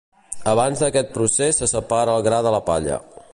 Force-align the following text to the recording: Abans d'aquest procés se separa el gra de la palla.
Abans 0.53 0.81
d'aquest 0.83 1.11
procés 1.17 1.61
se 1.63 1.69
separa 1.75 2.17
el 2.21 2.27
gra 2.29 2.41
de 2.49 2.55
la 2.57 2.63
palla. 2.73 2.99